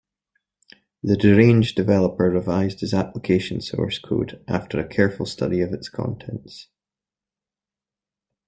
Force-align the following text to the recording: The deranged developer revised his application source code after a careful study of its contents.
The 1.03 1.15
deranged 1.15 1.75
developer 1.75 2.27
revised 2.31 2.79
his 2.79 2.91
application 2.91 3.61
source 3.61 3.99
code 3.99 4.43
after 4.47 4.79
a 4.79 4.87
careful 4.89 5.27
study 5.27 5.61
of 5.61 5.73
its 5.73 5.89
contents. 5.89 6.69